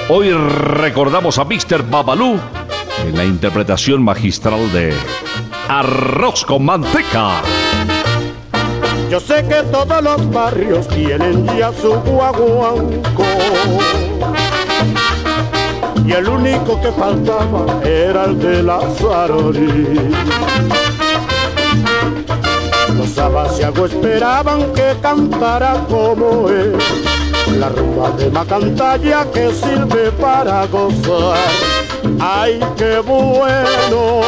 Hoy 0.10 0.32
recordamos 0.32 1.38
a 1.38 1.46
Mr. 1.46 1.90
Babalú 1.90 2.38
en 3.06 3.18
la 3.18 3.26
interpretación 3.26 4.04
magistral 4.04 4.72
de 4.72 4.94
Arroz 5.68 6.46
con 6.46 6.66
manteca. 6.66 7.42
Yo 9.10 9.20
sé 9.20 9.46
que 9.48 9.62
todos 9.72 10.02
los 10.02 10.32
barrios 10.32 10.88
tienen 10.88 11.46
ya 11.58 11.72
su 11.74 11.92
guaguanco. 11.92 13.26
Y 16.06 16.12
el 16.14 16.28
único 16.28 16.80
que 16.82 16.92
faltaba 16.92 17.82
era 17.84 18.26
el 18.26 18.40
de 18.40 18.64
la 18.64 18.80
Sarori. 19.00 20.10
Los 22.98 23.18
abasiagos 23.18 23.92
esperaban 23.92 24.74
que 24.74 24.96
cantara 25.02 25.86
como 25.90 26.50
él. 26.50 26.78
La 27.58 27.70
rumba 27.70 28.12
de 28.12 28.30
Macantalla 28.30 29.26
que 29.32 29.52
sirve 29.54 30.12
para 30.14 30.66
gozar. 30.68 31.38
¡Ay, 32.20 32.60
qué 32.78 33.00
bueno! 33.00 34.22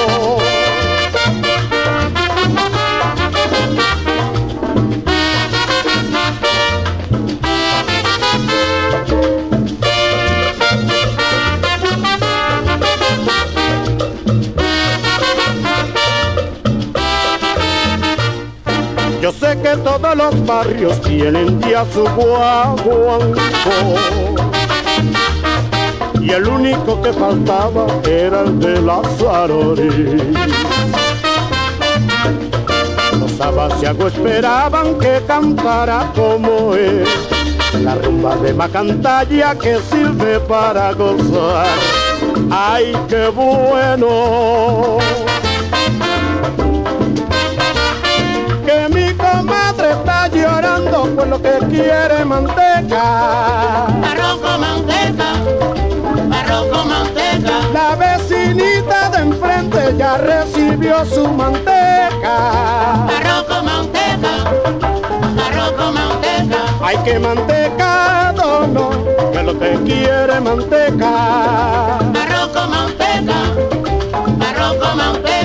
Yo 19.21 19.31
sé 19.31 19.57
que 19.61 19.77
todos 19.77 20.17
los 20.17 20.45
barrios 20.45 20.99
tienen 21.01 21.61
ya 21.61 21.85
su 21.93 22.03
guaguanco 22.03 23.39
Y 26.23 26.31
el 26.31 26.47
único 26.47 27.01
que 27.01 27.11
faltaba 27.11 27.85
era 28.07 28.41
el 28.43 28.57
de 28.57 28.81
la 28.81 29.01
Sarori 29.19 30.33
Los 33.19 33.31
Sabaciago 33.33 34.07
esperaban 34.07 34.97
que 34.99 35.21
cantara 35.27 36.09
como 36.15 36.75
él. 36.75 37.03
La 37.83 37.95
rumba 37.95 38.37
de 38.37 38.53
Macantalla 38.53 39.53
que 39.55 39.79
sirve 39.91 40.39
para 40.39 40.93
gozar. 40.93 41.67
¡Ay, 42.49 42.93
qué 43.09 43.27
bueno! 43.27 44.99
Llorando 50.83 51.15
por 51.15 51.27
lo 51.27 51.41
que 51.41 51.57
quiere 51.69 52.25
manteca. 52.25 53.85
Arroz 53.85 54.39
con 54.41 54.61
manteca, 54.61 55.33
arroz 56.31 56.67
con 56.71 56.87
manteca. 56.87 57.51
La 57.73 57.95
vecinita 57.95 59.09
de 59.09 59.17
enfrente 59.19 59.95
ya 59.97 60.17
recibió 60.17 61.05
su 61.05 61.27
manteca. 61.27 63.05
Arroz 63.07 63.43
con 63.47 63.65
manteca, 63.65 64.33
arroz 65.45 65.71
con 65.73 65.93
manteca. 65.93 66.57
Hay 66.81 66.97
que 66.97 67.19
mantecado, 67.19 68.67
no, 68.67 68.89
que 69.31 69.43
lo 69.43 69.57
que 69.59 69.79
quiere 69.85 70.39
manteca. 70.39 71.97
Arroz 71.97 72.49
con 72.53 72.69
manteca, 72.69 73.35
arroz 74.49 74.75
con 74.77 74.97
manteca. 74.97 75.42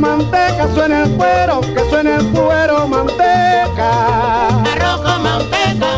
Manteca, 0.00 0.66
suena 0.74 1.02
el 1.02 1.10
cuero, 1.10 1.60
que 1.60 1.90
suena 1.90 2.16
el 2.16 2.26
cuero, 2.28 2.88
manteca. 2.88 4.46
Arroz 4.72 5.00
con 5.02 5.22
manteca, 5.22 5.92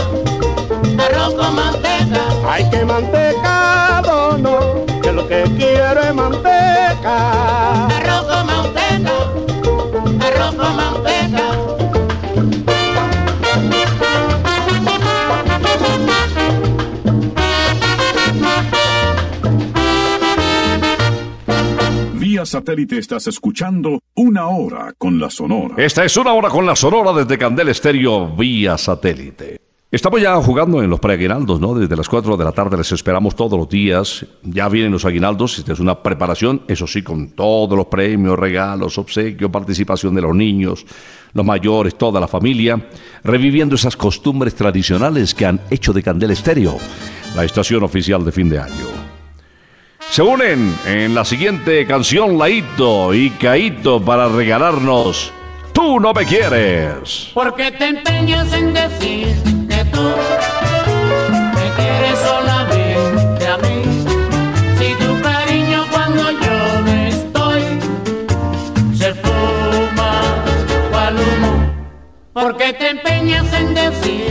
arroz 0.98 1.34
con 1.34 1.54
manteca. 1.54 2.20
Hay 2.48 2.68
que 2.68 2.84
mantecado, 2.84 4.38
no, 4.38 4.84
que 5.02 5.12
lo 5.12 5.28
que 5.28 5.44
quiero 5.56 6.00
es 6.00 6.14
manteca. 6.14 7.86
Arroz 7.86 8.26
con 8.26 8.46
manteca, 8.46 9.12
arroz 10.26 10.54
con 10.56 10.76
manteca. 10.76 11.41
Satélite 22.46 22.98
estás 22.98 23.26
escuchando 23.26 24.00
Una 24.14 24.48
Hora 24.48 24.92
con 24.96 25.18
la 25.18 25.30
Sonora. 25.30 25.74
Esta 25.76 26.04
es 26.04 26.16
una 26.16 26.32
hora 26.32 26.48
con 26.48 26.66
la 26.66 26.76
Sonora 26.76 27.12
desde 27.12 27.38
Candel 27.38 27.68
Estéreo 27.68 28.34
vía 28.36 28.76
satélite. 28.78 29.60
Estamos 29.90 30.22
ya 30.22 30.34
jugando 30.36 30.82
en 30.82 30.88
los 30.88 31.00
preaguinaldos, 31.00 31.60
¿no? 31.60 31.74
Desde 31.74 31.94
las 31.94 32.08
4 32.08 32.38
de 32.38 32.44
la 32.44 32.52
tarde 32.52 32.78
les 32.78 32.90
esperamos 32.92 33.36
todos 33.36 33.58
los 33.58 33.68
días. 33.68 34.24
Ya 34.42 34.68
vienen 34.70 34.90
los 34.90 35.04
aguinaldos, 35.04 35.58
esta 35.58 35.74
es 35.74 35.80
una 35.80 36.02
preparación, 36.02 36.62
eso 36.66 36.86
sí, 36.86 37.02
con 37.02 37.32
todos 37.32 37.76
los 37.76 37.86
premios, 37.88 38.38
regalos, 38.38 38.96
obsequios, 38.96 39.50
participación 39.50 40.14
de 40.14 40.22
los 40.22 40.34
niños, 40.34 40.86
los 41.34 41.44
mayores, 41.44 41.96
toda 41.96 42.20
la 42.20 42.26
familia, 42.26 42.88
reviviendo 43.22 43.74
esas 43.74 43.94
costumbres 43.94 44.54
tradicionales 44.54 45.34
que 45.34 45.44
han 45.44 45.60
hecho 45.68 45.92
de 45.92 46.02
Candel 46.02 46.30
Estéreo, 46.30 46.78
la 47.36 47.44
estación 47.44 47.82
oficial 47.82 48.24
de 48.24 48.32
fin 48.32 48.48
de 48.48 48.60
año. 48.60 49.01
Se 50.10 50.22
unen 50.22 50.76
en 50.86 51.14
la 51.14 51.24
siguiente 51.24 51.86
canción 51.86 52.38
Laito 52.38 53.14
y 53.14 53.30
Caito 53.30 54.04
para 54.04 54.28
regalarnos 54.28 55.32
Tú 55.72 55.98
no 55.98 56.12
me 56.12 56.24
quieres. 56.24 57.30
Porque 57.32 57.72
te 57.72 57.88
empeñas 57.88 58.52
en 58.52 58.72
decir 58.74 59.34
que 59.68 59.84
tú 59.86 60.02
me 61.54 61.70
quieres 61.76 62.18
solamente 62.18 63.46
a 63.46 63.56
mí. 63.58 63.82
Si 64.78 64.94
tu 65.04 65.20
cariño 65.22 65.86
cuando 65.90 66.30
yo 66.30 66.80
no 66.84 66.92
estoy 66.92 67.62
se 68.94 69.14
fuma 69.14 70.20
cual 70.90 71.16
humo. 71.16 71.74
Porque 72.32 72.72
te 72.74 72.90
empeñas 72.90 73.52
en 73.54 73.74
decir 73.74 74.21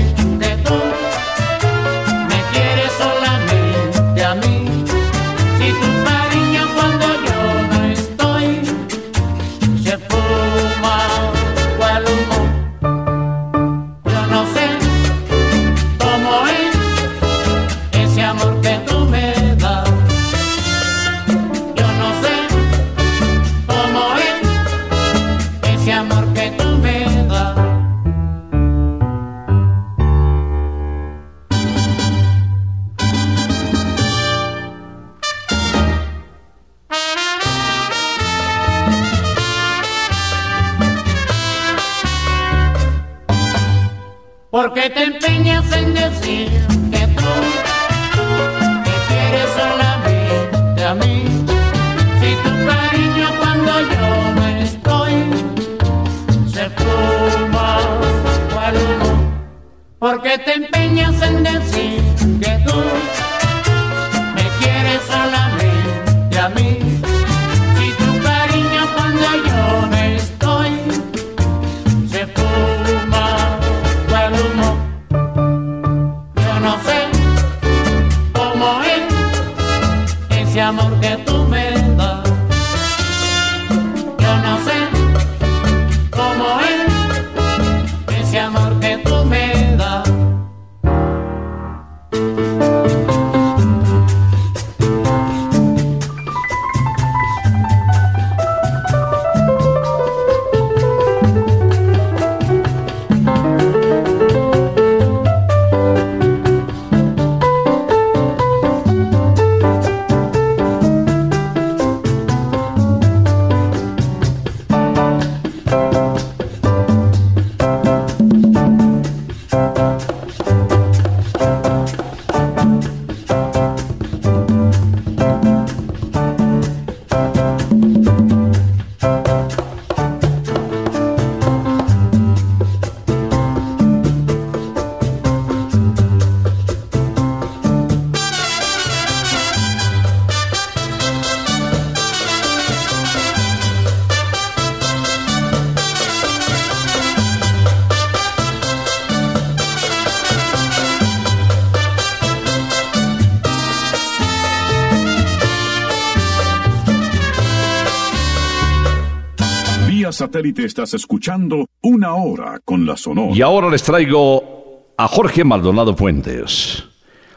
Satélite 160.11 160.65
estás 160.65 160.93
escuchando 160.93 161.67
Una 161.81 162.13
Hora 162.15 162.59
con 162.63 162.85
la 162.85 162.97
Sonora. 162.97 163.35
Y 163.35 163.41
ahora 163.41 163.69
les 163.69 163.83
traigo 163.83 164.93
a 164.97 165.07
Jorge 165.07 165.43
Maldonado 165.43 165.95
Fuentes. 165.95 166.83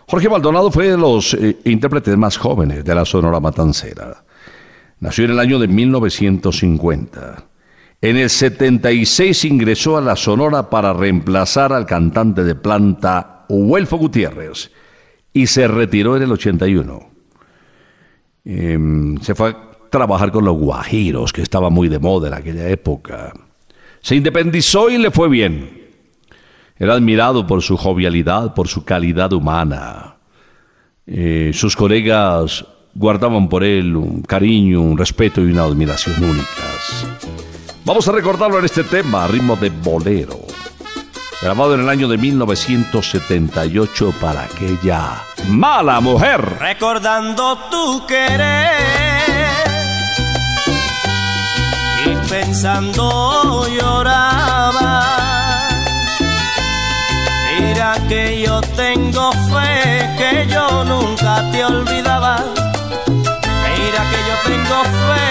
Jorge 0.07 0.29
Maldonado 0.29 0.71
fue 0.71 0.91
de 0.91 0.99
los 0.99 1.35
eh, 1.35 1.59
intérpretes 1.65 2.17
más 2.17 2.37
jóvenes 2.37 2.85
de 2.85 2.95
la 2.95 3.05
Sonora 3.05 3.41
Matancera. 3.41 4.25
Nació 5.01 5.25
en 5.25 5.33
el 5.33 5.39
año 5.39 5.59
de 5.59 5.69
1950. 5.69 7.45
En 8.01 8.17
el 8.19 8.29
76 8.29 9.45
ingresó 9.47 9.97
a 9.97 10.03
la 10.03 10.17
Sonora 10.17 10.69
para 10.69 10.93
reemplazar 10.93 11.73
al 11.73 11.87
cantante 11.87 12.45
de 12.45 12.55
planta 12.55 13.47
Huelfo 13.49 13.97
Gutiérrez 13.97 14.71
y 15.33 15.47
se 15.47 15.67
retiró 15.69 16.17
en 16.17 16.23
el 16.25 16.33
81. 16.33 17.01
Em, 18.45 19.19
se 19.21 19.35
fue 19.35 19.57
trabajar 19.95 20.33
con 20.33 20.45
los 20.45 20.57
guajiros, 20.57 21.33
que 21.33 21.41
estaba 21.41 21.71
muy 21.71 21.89
de 21.89 22.01
moda 22.01 22.27
en 22.27 22.35
aquella 22.35 22.69
época. 22.69 23.33
Se 24.01 24.17
independizó 24.17 24.91
y 24.91 24.99
le 24.99 25.13
fue 25.13 25.29
bien. 25.29 25.85
Era 26.77 26.95
admirado 26.95 27.47
por 27.47 27.63
su 27.63 27.77
jovialidad, 27.77 28.55
por 28.55 28.67
su 28.67 28.85
calidad 28.85 29.33
humana. 29.33 30.17
Eh, 31.07 31.53
sus 31.55 31.77
colegas 31.77 32.65
guardaban 32.93 33.49
por 33.49 33.63
él 33.63 33.95
un 33.95 34.23
cariño, 34.23 34.81
un 34.81 34.99
respeto 34.99 35.41
y 35.41 35.53
una 35.53 35.63
admiración 35.63 36.25
únicas. 36.25 37.07
Vamos 37.85 38.09
a 38.09 38.13
recordarlo 38.13 38.59
en 38.59 38.65
este 38.65 38.83
tema, 38.83 39.23
a 39.23 39.29
ritmo 39.29 39.55
de 39.55 39.71
bolero. 39.71 40.41
Grabado 41.41 41.77
en 41.77 41.83
el 41.83 41.89
año 41.89 42.09
de 42.09 42.19
1978 42.19 44.13
para 44.21 44.43
aquella 44.43 45.23
mala 45.47 46.01
mujer. 46.01 46.41
Recordando 46.59 47.57
tu 47.71 48.05
querer 48.09 49.14
pensando 52.35 53.69
lloraba. 53.69 54.91
Mira 57.47 57.95
que 58.09 58.43
yo 58.45 58.61
tengo 58.83 59.31
fe 59.53 59.75
que 60.19 60.33
yo 60.55 60.67
nunca 60.85 61.33
te 61.53 61.65
olvidaba. 61.65 62.35
Mira 63.65 64.01
que 64.11 64.21
yo 64.29 64.37
tengo 64.51 64.79
fe 65.05 65.25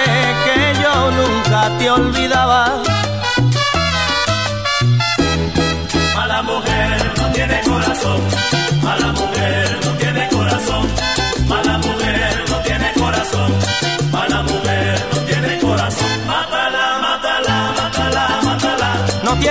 que 0.45 0.59
yo 0.83 0.93
nunca 1.19 1.59
te 1.77 1.85
olvidaba. 1.91 2.61
Mala 6.15 6.41
mujer 6.43 7.13
no 7.17 7.25
tiene 7.35 7.57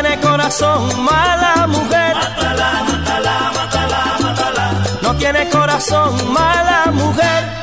tiene 0.02 0.20
corazón, 0.20 1.04
mala 1.04 1.66
mujer. 1.68 2.14
Mátala, 2.14 2.84
mátala, 2.88 3.52
mátala, 3.54 4.18
mátala. 4.20 4.70
No 5.02 5.14
tiene 5.16 5.48
corazón, 5.48 6.32
mala 6.32 6.90
mujer. 6.92 7.62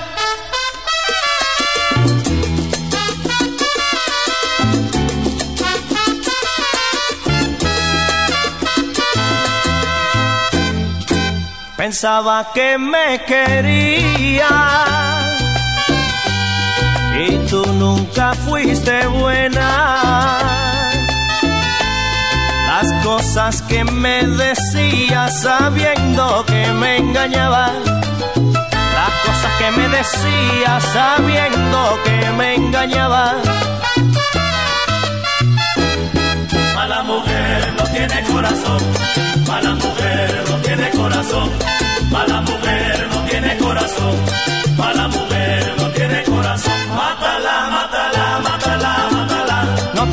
Pensaba 11.75 12.51
que 12.53 12.77
me 12.77 13.23
quería 13.25 14.49
y 17.17 17.37
tú 17.49 17.65
nunca 17.73 18.33
fuiste 18.33 19.07
buena. 19.07 20.68
Las 22.81 22.93
cosas 23.03 23.61
que 23.63 23.83
me 23.83 24.23
decías 24.23 25.41
sabiendo 25.41 26.45
que 26.45 26.65
me 26.71 26.95
engañabas. 26.95 27.73
Las 27.83 29.13
cosas 29.25 29.51
que 29.59 29.71
me 29.71 29.89
decías 29.89 30.83
sabiendo 30.93 31.99
que 32.05 32.31
me 32.37 32.55
engañabas. 32.55 33.35
Mala 36.73 37.03
mujer 37.03 37.73
no 37.77 37.83
tiene 37.83 38.23
corazón, 38.23 38.81
mala 39.45 39.75
mujer 39.75 40.43
no 40.49 40.55
tiene 40.59 40.89
corazón, 40.91 41.49
mala 42.09 42.41
mujer 42.43 42.68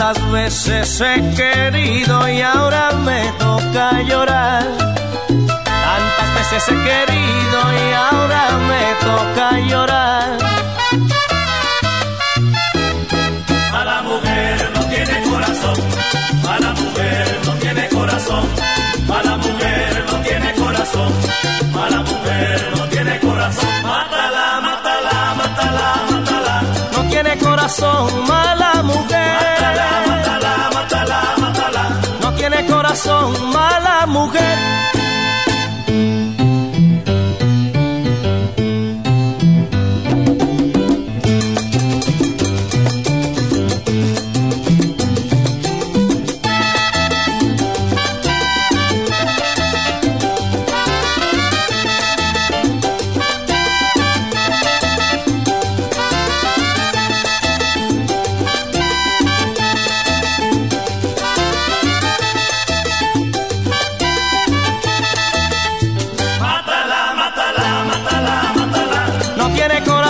Tantas 0.00 0.32
veces 0.32 1.00
he 1.02 1.34
querido 1.36 2.26
y 2.26 2.40
ahora 2.40 2.90
me 3.04 3.30
toca 3.38 4.00
llorar. 4.00 4.64
Tantas 5.28 6.34
veces 6.36 6.68
he 6.68 6.72
querido 6.72 7.58
y 7.70 7.92
ahora 7.92 8.48
me 8.70 8.82
toca 9.04 9.58
llorar. 9.68 10.38
Mala 13.72 14.02
mujer 14.02 14.70
no 14.74 14.80
tiene 14.86 15.22
corazón, 15.28 15.76
mala 16.44 16.72
mujer 16.72 17.40
no 17.44 17.52
tiene 17.52 17.88
corazón, 17.90 18.44
mala 19.06 19.36
mujer 19.36 20.04
no 20.10 20.20
tiene 20.22 20.54
corazón, 20.54 21.12
mala 21.74 22.00
mujer 22.00 22.72
no 22.74 22.84
tiene 22.88 23.20
corazón. 23.20 23.79
Corazón, 27.60 28.26
mala 28.26 28.82
mujer. 28.82 29.36
Mátala, 30.08 30.70
mátala, 30.72 31.20
mátala. 31.38 32.00
No 32.22 32.32
tiene 32.32 32.66
corazón, 32.66 33.52
mala 33.52 34.06
mujer. 34.06 34.99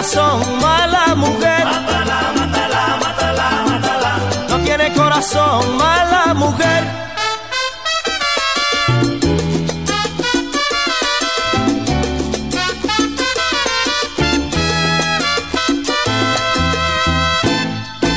Corazón, 0.01 0.41
mala 0.63 1.15
mujer. 1.15 1.65
Mátala, 1.65 2.33
mátala, 2.35 2.99
mátala, 3.03 3.65
mátala. 3.69 4.19
No 4.49 4.65
tiene 4.65 4.93
corazón, 4.95 5.77
mala 5.77 6.33
mujer. 6.35 6.85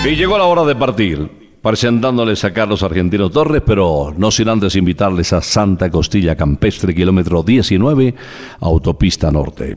Y 0.06 0.16
llegó 0.16 0.38
la 0.38 0.46
hora 0.46 0.64
de 0.64 0.76
partir, 0.76 1.60
presentándoles 1.62 2.46
a 2.46 2.54
Carlos 2.54 2.82
Argentino 2.84 3.30
Torres, 3.30 3.62
pero 3.66 4.14
no 4.16 4.32
sin 4.32 4.48
antes 4.48 4.78
invitarles 4.78 5.34
a 5.34 5.42
Santa 5.42 5.90
Costilla 5.90 6.38
Campestre, 6.38 6.96
kilómetro 6.96 7.44
19, 7.44 8.16
autopista 8.62 9.30
norte. 9.32 9.76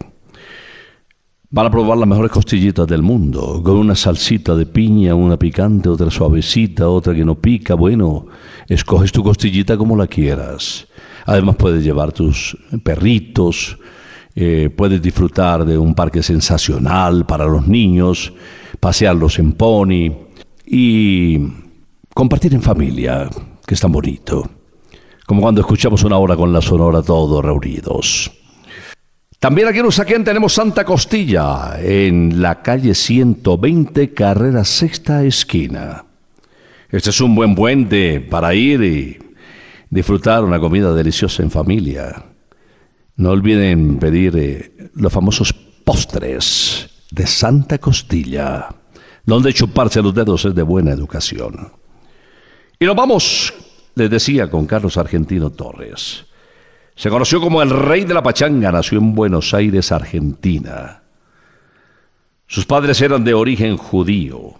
Van 1.48 1.66
a 1.66 1.70
probar 1.70 1.96
las 1.96 2.08
mejores 2.08 2.32
costillitas 2.32 2.88
del 2.88 3.02
mundo, 3.02 3.62
con 3.62 3.76
una 3.76 3.94
salsita 3.94 4.56
de 4.56 4.66
piña, 4.66 5.14
una 5.14 5.36
picante, 5.36 5.88
otra 5.88 6.10
suavecita, 6.10 6.88
otra 6.88 7.14
que 7.14 7.24
no 7.24 7.36
pica. 7.36 7.74
Bueno, 7.74 8.26
escoges 8.68 9.12
tu 9.12 9.22
costillita 9.22 9.76
como 9.76 9.96
la 9.96 10.08
quieras. 10.08 10.88
Además 11.24 11.54
puedes 11.54 11.84
llevar 11.84 12.10
tus 12.10 12.56
perritos, 12.82 13.78
eh, 14.34 14.70
puedes 14.76 15.00
disfrutar 15.00 15.64
de 15.64 15.78
un 15.78 15.94
parque 15.94 16.20
sensacional 16.20 17.24
para 17.26 17.46
los 17.46 17.68
niños, 17.68 18.32
pasearlos 18.80 19.38
en 19.38 19.52
pony. 19.52 20.10
y 20.68 21.38
compartir 22.12 22.52
en 22.54 22.60
familia, 22.60 23.30
que 23.64 23.74
es 23.74 23.80
tan 23.80 23.92
bonito. 23.92 24.50
Como 25.24 25.40
cuando 25.40 25.60
escuchamos 25.60 26.02
una 26.02 26.18
hora 26.18 26.34
con 26.34 26.52
la 26.52 26.60
sonora 26.60 27.02
todos 27.02 27.44
reunidos. 27.44 28.32
También 29.46 29.68
aquí 29.68 29.78
en 29.78 29.86
Usaquén 29.86 30.24
tenemos 30.24 30.54
Santa 30.54 30.84
Costilla, 30.84 31.78
en 31.78 32.42
la 32.42 32.62
calle 32.62 32.96
120, 32.96 34.12
carrera 34.12 34.64
sexta 34.64 35.22
esquina. 35.22 36.04
Este 36.90 37.10
es 37.10 37.20
un 37.20 37.36
buen 37.36 37.54
puente 37.54 38.18
para 38.18 38.52
ir 38.56 38.82
y 38.82 39.18
disfrutar 39.88 40.42
una 40.42 40.58
comida 40.58 40.92
deliciosa 40.92 41.44
en 41.44 41.52
familia. 41.52 42.24
No 43.14 43.30
olviden 43.30 43.98
pedir 43.98 44.36
eh, 44.36 44.90
los 44.94 45.12
famosos 45.12 45.52
postres 45.52 46.90
de 47.12 47.26
Santa 47.28 47.78
Costilla, 47.78 48.66
donde 49.24 49.54
chuparse 49.54 50.02
los 50.02 50.12
dedos 50.12 50.44
es 50.44 50.56
de 50.56 50.62
buena 50.62 50.90
educación. 50.90 51.70
Y 52.80 52.84
nos 52.84 52.96
vamos, 52.96 53.54
les 53.94 54.10
decía, 54.10 54.50
con 54.50 54.66
Carlos 54.66 54.96
Argentino 54.96 55.50
Torres. 55.50 56.25
Se 56.96 57.10
conoció 57.10 57.42
como 57.42 57.60
el 57.60 57.68
rey 57.68 58.04
de 58.04 58.14
la 58.14 58.22
pachanga, 58.22 58.72
nació 58.72 58.98
en 58.98 59.14
Buenos 59.14 59.52
Aires, 59.52 59.92
Argentina. 59.92 61.02
Sus 62.46 62.64
padres 62.64 63.02
eran 63.02 63.22
de 63.22 63.34
origen 63.34 63.76
judío. 63.76 64.54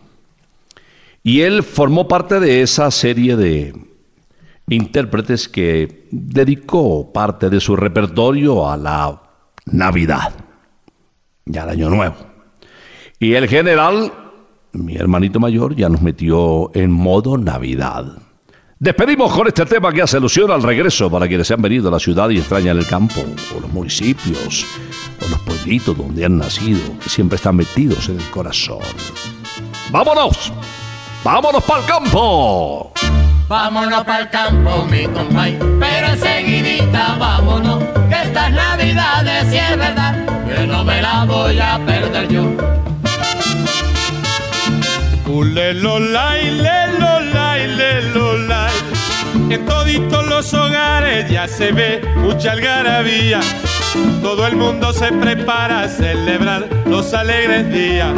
Y 1.23 1.41
él 1.41 1.63
formó 1.63 2.07
parte 2.07 2.39
de 2.39 2.61
esa 2.61 2.91
serie 2.91 3.37
de 3.37 3.75
intérpretes 4.69 5.49
que 5.49 6.07
dedicó 6.11 7.11
parte 7.11 7.49
de 7.49 7.59
su 7.59 7.75
repertorio 7.75 8.69
a 8.69 8.77
la 8.77 9.23
Navidad 9.65 10.35
y 11.47 11.57
al 11.57 11.71
Año 11.71 11.89
Nuevo. 11.89 12.17
Y 13.19 13.33
el 13.33 13.49
general, 13.49 14.13
mi 14.73 14.97
hermanito 14.97 15.41
mayor, 15.41 15.75
ya 15.75 15.89
nos 15.89 16.03
metió 16.03 16.71
en 16.75 16.91
modo 16.91 17.39
Navidad. 17.39 18.19
Despedimos 18.79 19.33
con 19.33 19.47
este 19.47 19.65
tema 19.65 19.91
que 19.91 20.03
hace 20.03 20.19
alusión 20.19 20.51
al 20.51 20.63
regreso 20.63 21.11
para 21.11 21.27
quienes 21.27 21.47
se 21.47 21.55
han 21.55 21.63
venido 21.63 21.89
a 21.89 21.93
la 21.93 21.99
ciudad 21.99 22.29
y 22.29 22.37
extrañan 22.37 22.77
el 22.77 22.87
campo, 22.87 23.25
o 23.57 23.61
los 23.61 23.73
municipios, 23.73 24.67
o 25.25 25.29
los 25.31 25.39
pueblitos 25.41 25.97
donde 25.97 26.27
han 26.27 26.37
nacido, 26.37 26.99
que 27.03 27.09
siempre 27.09 27.37
están 27.37 27.57
metidos 27.57 28.11
en 28.11 28.21
el 28.21 28.31
corazón. 28.31 28.83
¡Vámonos! 29.91 30.53
¡Vámonos 31.25 31.65
para 31.65 31.81
el 31.81 31.87
campo! 31.87 32.93
Vámonos 33.49 34.05
para 34.05 34.25
el 34.25 34.29
campo, 34.29 34.85
mi 34.91 35.07
compay, 35.07 35.59
pero 35.81 36.09
enseguidita 36.09 37.17
vámonos, 37.19 37.83
que 38.11 38.23
estas 38.25 38.53
navidades 38.53 39.49
si 39.49 39.57
es 39.57 39.79
verdad, 39.79 40.27
que 40.47 40.67
no 40.67 40.85
me 40.85 41.01
la 41.01 41.25
voy 41.25 41.59
a 41.59 41.81
perder 41.87 42.29
yo. 42.29 42.43
Ulelolay, 45.27 46.51
lelolay, 46.51 46.51
lelolay. 46.51 47.16
En 49.49 49.65
toditos 49.65 50.27
los 50.27 50.53
hogares 50.55 51.31
ya 51.31 51.47
se 51.47 51.73
ve 51.73 52.01
mucha 52.17 52.53
algarabía. 52.53 53.41
Todo 54.21 54.47
el 54.47 54.57
mundo 54.57 54.93
se 54.93 55.13
prepara 55.13 55.83
a 55.83 55.89
celebrar 55.89 56.69
los 56.87 57.15
alegres 57.15 57.73
días. 57.73 58.13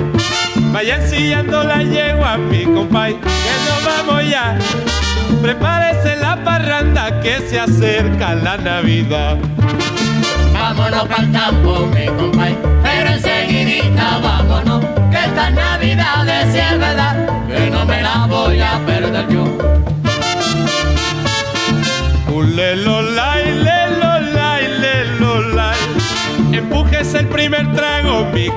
Vayan 0.72 1.06
sillando 1.08 1.62
la 1.62 1.82
yegua, 1.82 2.38
mi 2.38 2.64
compay, 2.64 3.14
que 3.14 3.54
nos 3.66 3.84
vamos 3.84 4.28
ya. 4.28 4.58
Prepárese 5.42 6.16
la 6.16 6.42
parranda 6.42 7.20
que 7.20 7.38
se 7.48 7.60
acerca 7.60 8.34
la 8.34 8.56
Navidad. 8.56 9.36
Vámonos 10.52 11.06
para 11.08 11.22
el 11.22 11.32
campo, 11.32 11.86
mi 11.94 12.06
compay, 12.06 12.56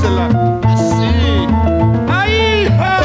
Así. 0.00 1.46
¡Ahí! 2.08 2.68
ja! 2.78 3.00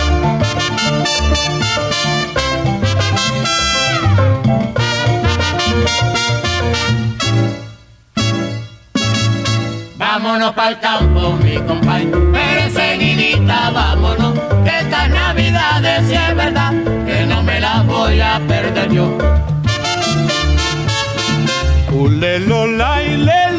Vámonos 9.97 10.53
para 10.53 10.69
el 10.69 10.79
campo, 10.79 11.31
mi 11.43 11.55
compay, 11.57 12.11
pero 12.31 12.61
enseguidita 12.61 13.71
vámonos, 13.71 14.39
que 14.63 14.79
estas 14.81 15.09
navidades 15.09 16.07
si 16.07 16.13
es 16.13 16.35
verdad, 16.35 16.73
que 17.07 17.25
no 17.25 17.41
me 17.41 17.59
las 17.59 17.87
voy 17.87 18.21
a 18.21 18.39
perder 18.47 18.91
yo. 18.91 19.17
Lelolay, 22.19 23.17
lelolay. 23.17 23.52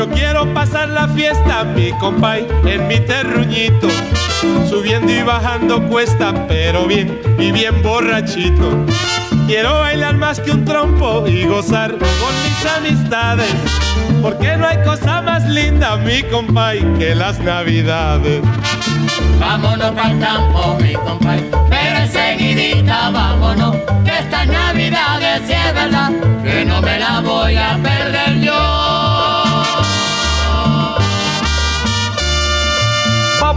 Yo 0.00 0.08
quiero 0.08 0.54
pasar 0.54 0.88
la 0.88 1.06
fiesta, 1.08 1.62
mi 1.62 1.92
compay, 1.98 2.48
en 2.64 2.88
mi 2.88 3.00
terruñito. 3.00 3.86
Subiendo 4.66 5.12
y 5.12 5.20
bajando 5.20 5.86
cuesta, 5.88 6.32
pero 6.48 6.86
bien 6.86 7.20
y 7.38 7.52
bien 7.52 7.82
borrachito. 7.82 8.86
Quiero 9.46 9.78
bailar 9.80 10.16
más 10.16 10.40
que 10.40 10.52
un 10.52 10.64
trompo 10.64 11.26
y 11.26 11.44
gozar 11.44 11.90
con 11.90 12.00
mis 12.00 12.66
amistades. 12.78 13.52
Porque 14.22 14.56
no 14.56 14.68
hay 14.68 14.82
cosa 14.84 15.20
más 15.20 15.46
linda, 15.46 15.98
mi 15.98 16.22
compay, 16.22 16.82
que 16.98 17.14
las 17.14 17.38
navidades. 17.38 18.40
Vámonos 19.38 19.90
para 19.90 20.12
el 20.12 20.18
campo, 20.18 20.78
mi 20.80 20.94
compay, 20.94 21.44
pero 21.68 21.98
enseguidita 21.98 23.10
vámonos, 23.10 23.76
que 24.06 24.18
estas 24.18 24.46
navidades 24.46 25.42
si 25.46 25.52
es 25.52 25.74
verdad, 25.74 26.10
que 26.42 26.64
no 26.64 26.80
me 26.80 26.98
la 26.98 27.20
voy 27.20 27.54
a 27.54 27.78
perder 27.82 28.40
yo. 28.40 28.89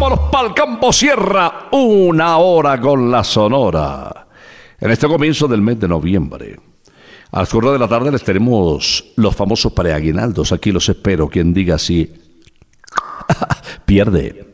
Vámonos 0.04 0.30
para 0.30 0.50
el 0.50 0.54
campo 0.54 0.92
Sierra, 0.92 1.70
una 1.72 2.36
hora 2.36 2.78
con 2.78 3.10
la 3.10 3.24
Sonora. 3.24 4.28
En 4.78 4.92
este 4.92 5.08
comienzo 5.08 5.48
del 5.48 5.62
mes 5.62 5.80
de 5.80 5.88
noviembre. 5.88 6.60
A 7.32 7.40
las 7.40 7.50
cuatro 7.50 7.72
de 7.72 7.80
la 7.80 7.88
tarde 7.88 8.12
les 8.12 8.22
tenemos 8.22 9.14
los 9.16 9.34
famosos 9.34 9.72
preaguinaldos. 9.72 10.52
Aquí 10.52 10.74
los 10.74 10.90
espero. 10.90 11.30
Quien 11.30 11.54
diga 11.54 11.76
así, 11.76 12.12
pierde. 13.86 14.46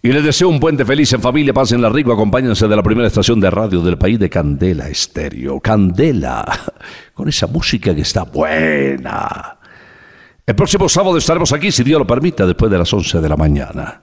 Y 0.00 0.12
les 0.12 0.22
deseo 0.22 0.48
un 0.48 0.60
puente 0.60 0.84
feliz 0.84 1.12
en 1.14 1.20
familia, 1.20 1.52
pásenla 1.52 1.88
rico, 1.88 2.12
acompáñense 2.12 2.68
de 2.68 2.76
la 2.76 2.82
primera 2.84 3.08
estación 3.08 3.40
de 3.40 3.50
radio 3.50 3.80
del 3.80 3.98
país 3.98 4.20
de 4.20 4.30
Candela 4.30 4.88
Estéreo. 4.88 5.58
Candela, 5.58 6.44
con 7.12 7.28
esa 7.28 7.48
música 7.48 7.92
que 7.92 8.02
está 8.02 8.22
buena. 8.22 9.58
El 10.46 10.54
próximo 10.54 10.88
sábado 10.88 11.18
estaremos 11.18 11.52
aquí, 11.52 11.72
si 11.72 11.82
Dios 11.82 11.98
lo 11.98 12.06
permite, 12.06 12.46
después 12.46 12.70
de 12.70 12.78
las 12.78 12.92
11 12.92 13.20
de 13.20 13.28
la 13.28 13.36
mañana. 13.36 14.02